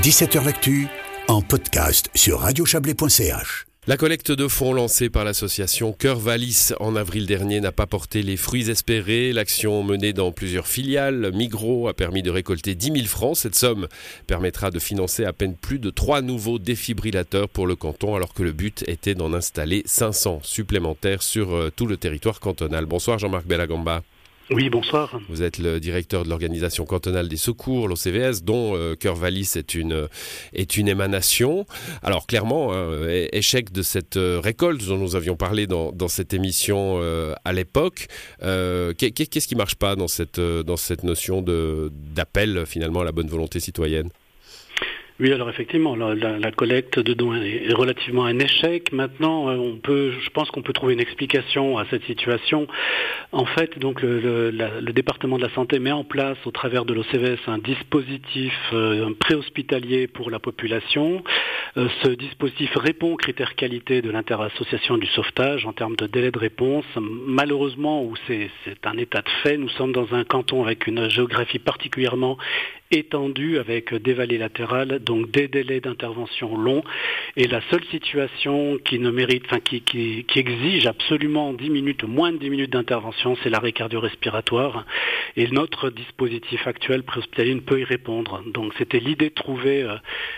[0.00, 0.88] 17h L'actu
[1.28, 3.66] en podcast sur radiochablais.ch.
[3.86, 8.22] La collecte de fonds lancée par l'association Cœur Valis en avril dernier n'a pas porté
[8.22, 9.32] les fruits espérés.
[9.32, 13.36] L'action menée dans plusieurs filiales, Migros, a permis de récolter 10 000 francs.
[13.36, 13.86] Cette somme
[14.26, 18.42] permettra de financer à peine plus de trois nouveaux défibrillateurs pour le canton, alors que
[18.42, 22.86] le but était d'en installer 500 supplémentaires sur euh, tout le territoire cantonal.
[22.86, 24.02] Bonsoir Jean-Marc Bellagamba.
[24.54, 25.18] Oui, bonsoir.
[25.30, 29.74] Vous êtes le directeur de l'organisation cantonale des secours, l'OCVS, dont euh, Cœur Valis est
[29.74, 30.08] une,
[30.52, 31.64] est une émanation.
[32.02, 32.90] Alors clairement, hein,
[33.32, 37.52] échec de cette euh, récolte dont nous avions parlé dans, dans cette émission euh, à
[37.54, 38.08] l'époque.
[38.40, 43.58] Qu'est-ce qui marche pas dans cette, dans cette notion d'appel finalement à la bonne volonté
[43.58, 44.10] citoyenne?
[45.22, 48.90] Oui, alors effectivement, la, collecte de dons est relativement un échec.
[48.90, 52.66] Maintenant, euh, on peut, je pense qu'on peut trouver une explication à cette situation.
[53.30, 54.50] En fait, donc le,
[54.92, 60.08] département de la santé met en place, au travers de l'OCVS, un dispositif euh, préhospitalier
[60.08, 61.22] pour la population.
[61.76, 66.32] Euh, ce dispositif répond aux critères qualité de l'interassociation du sauvetage en termes de délai
[66.32, 66.84] de réponse.
[66.96, 68.50] Malheureusement, où c'est
[68.82, 72.38] un état de fait, nous sommes dans un canton avec une géographie particulièrement
[72.92, 76.82] étendue avec des vallées latérales, donc des délais d'intervention longs.
[77.36, 82.32] Et la seule situation qui ne mérite, enfin qui, qui, exige absolument 10 minutes, moins
[82.32, 84.84] de 10 minutes d'intervention, c'est l'arrêt cardio-respiratoire.
[85.36, 88.42] Et notre dispositif actuel préhospitalier ne peut y répondre.
[88.52, 89.96] Donc c'était l'idée de trouver euh,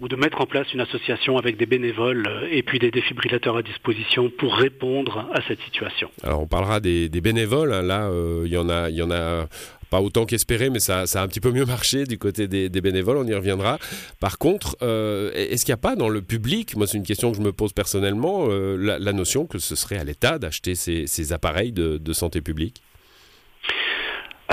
[0.00, 3.56] ou de mettre en place une association avec des bénévoles euh, et puis des défibrillateurs
[3.56, 6.10] à disposition pour répondre à cette situation.
[6.22, 7.70] Alors on parlera des, bénévoles.
[7.70, 9.46] Là, euh, il y en a, il y en a
[9.90, 13.16] pas autant qu'espéré, mais ça, a un petit peu mieux marché du côté des, bénévoles,
[13.16, 13.78] on y reviendra.
[14.20, 17.30] Par contre, euh, est-ce qu'il n'y a pas dans le public, moi c'est une question
[17.30, 21.32] que je me pose personnellement, euh, la, notion que ce serait à l'État d'acheter ces,
[21.32, 22.82] appareils de santé publique?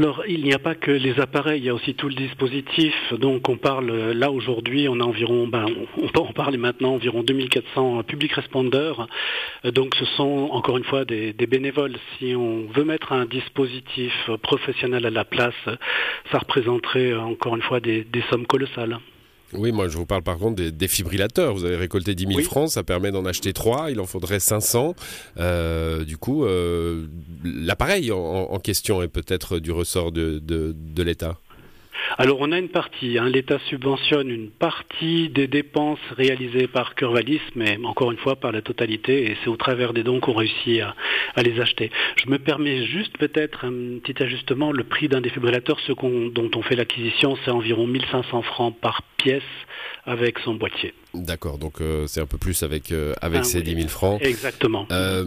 [0.00, 2.94] Alors, il n'y a pas que les appareils, il y a aussi tout le dispositif.
[3.12, 5.66] Donc, on parle là aujourd'hui, on a environ, ben,
[5.98, 9.06] on peut en maintenant, environ 2400 public respondeurs.
[9.62, 11.96] Donc, ce sont encore une fois des, bénévoles.
[12.16, 15.52] Si on veut mettre un dispositif professionnel à la place,
[16.32, 19.00] ça représenterait encore une fois des sommes colossales.
[19.52, 21.54] Oui, moi je vous parle par contre des défibrillateurs.
[21.54, 24.94] Vous avez récolté 10 000 francs, ça permet d'en acheter 3, il en faudrait 500.
[25.38, 27.06] Euh, du coup, euh,
[27.44, 31.38] l'appareil en, question est peut-être du ressort de, de l'État
[32.20, 33.30] alors on a une partie, hein.
[33.30, 38.60] l'État subventionne une partie des dépenses réalisées par Curvalis, mais encore une fois par la
[38.60, 41.90] totalité, et c'est au travers des dons qu'on réussit à, les acheter.
[42.22, 46.60] Je me permets juste peut-être un petit ajustement, le prix d'un défibrillateur, ce dont on
[46.60, 49.42] fait l'acquisition, c'est environ 1500 francs par pièce
[50.04, 50.92] avec son boîtier.
[51.14, 54.20] D'accord, donc euh, c'est un peu plus avec, euh, avec ah ces 10 000 francs.
[54.22, 54.86] Exactement.
[54.92, 55.24] Euh,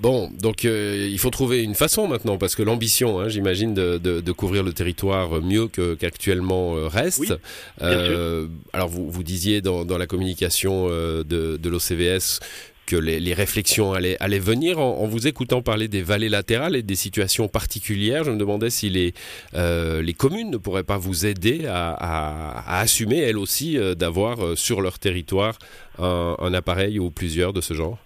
[0.00, 4.32] Bon, donc euh, il faut trouver une façon maintenant, parce que l'ambition, hein, j'imagine, de,
[4.32, 7.34] couvrir le territoire mieux qu'actuellement euh, reste.
[7.82, 12.40] euh, alors vous, vous disiez dans, la communication de, l'OCVS
[12.86, 14.78] que les, réflexions allaient, allaient venir.
[14.78, 18.88] En, vous écoutant parler des vallées latérales et des situations particulières, je me demandais si
[18.90, 19.14] les,
[19.54, 25.58] les communes ne pourraient pas vous aider à, assumer, elles aussi, d'avoir sur leur territoire
[25.98, 27.98] un appareil ou plusieurs de ce genre.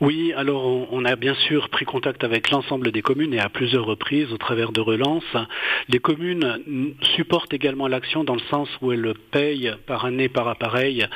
[0.00, 3.84] Oui, alors on a bien sûr pris contact avec l'ensemble des communes et à plusieurs
[3.84, 5.36] reprises au travers de relances.
[5.90, 11.06] Les communes supportent également l'action dans le sens où elles payent par année par appareil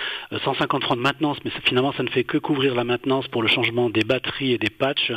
[0.44, 3.40] 150 euh, francs de maintenance, mais finalement ça ne fait que couvrir la maintenance pour
[3.40, 5.12] le changement des batteries et des patchs,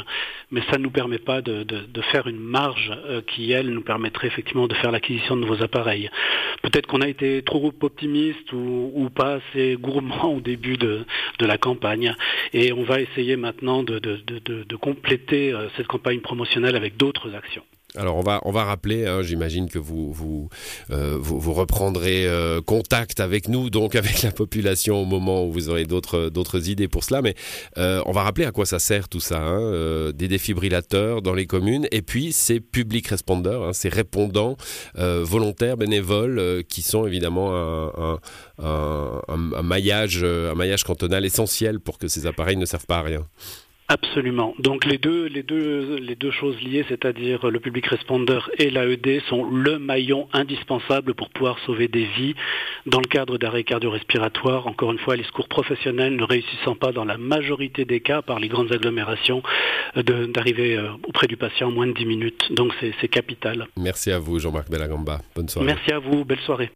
[0.50, 1.66] mais ça ne nous permet pas de,
[2.14, 6.10] faire une marge euh, qui, elle, nous permettrait effectivement de faire l'acquisition de nouveaux appareils.
[6.64, 11.06] Peut-être qu'on a été trop optimiste ou, pas assez gourmand au début de,
[11.40, 12.16] de la campagne,
[12.54, 17.34] et on va essayer maintenant maintenant de, de, compléter euh, cette campagne promotionnelle avec d'autres
[17.34, 17.64] actions.
[17.96, 20.50] Alors on va on va rappeler, hein, j'imagine que vous vous,
[20.92, 25.70] euh, vous, reprendrez euh, contact avec nous, donc avec la population au moment où vous
[25.70, 27.22] aurez d'autres d'autres idées pour cela.
[27.22, 27.34] Mais
[27.78, 31.88] on va rappeler à quoi ça sert tout ça, hein, des défibrillateurs dans les communes
[31.92, 34.58] et puis ces public respondeurs, hein, ces répondants
[34.96, 38.20] volontaires bénévoles qui sont évidemment un,
[38.62, 43.04] un, un, maillage un maillage cantonal essentiel pour que ces appareils ne servent pas à
[43.04, 43.26] rien.
[43.90, 44.54] Absolument.
[44.60, 49.22] Donc les deux, les deux, les deux choses liées, c'est-à-dire le public responder et l'AED,
[49.30, 52.36] sont le maillon indispensable pour pouvoir sauver des vies
[52.86, 54.68] dans le cadre d'arrêt cardio-respiratoire.
[54.68, 58.40] Encore une fois, les secours professionnels ne réussissant pas dans la majorité des cas par
[58.40, 59.42] les grandes agglomérations
[59.96, 62.52] d'arriver euh, auprès du patient en moins de 10 minutes.
[62.52, 63.68] Donc c'est capital.
[63.78, 65.22] Merci à vous, Jean-Marc Bellagamba.
[65.34, 65.66] Bonne soirée.
[65.66, 66.26] Merci à vous.
[66.26, 66.72] Belle soirée.